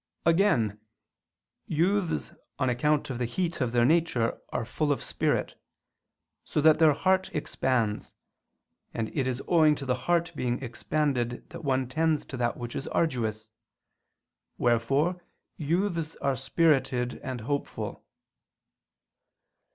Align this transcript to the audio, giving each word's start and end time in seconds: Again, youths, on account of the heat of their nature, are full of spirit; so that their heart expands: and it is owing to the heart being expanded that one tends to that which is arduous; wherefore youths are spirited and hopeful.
Again, 0.25 0.79
youths, 1.67 2.31
on 2.57 2.71
account 2.71 3.11
of 3.11 3.19
the 3.19 3.25
heat 3.25 3.61
of 3.61 3.71
their 3.71 3.85
nature, 3.85 4.41
are 4.51 4.65
full 4.65 4.91
of 4.91 5.03
spirit; 5.03 5.61
so 6.43 6.59
that 6.59 6.79
their 6.79 6.93
heart 6.93 7.29
expands: 7.35 8.11
and 8.95 9.15
it 9.15 9.27
is 9.27 9.43
owing 9.47 9.75
to 9.75 9.85
the 9.85 9.93
heart 10.09 10.31
being 10.35 10.59
expanded 10.63 11.47
that 11.51 11.63
one 11.63 11.87
tends 11.87 12.25
to 12.25 12.37
that 12.37 12.57
which 12.57 12.75
is 12.75 12.87
arduous; 12.87 13.51
wherefore 14.57 15.21
youths 15.55 16.15
are 16.15 16.35
spirited 16.35 17.19
and 17.21 17.41
hopeful. 17.41 18.03